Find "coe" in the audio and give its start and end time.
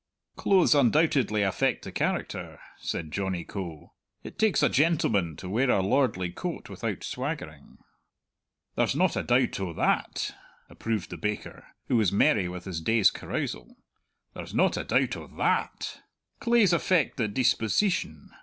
3.43-3.93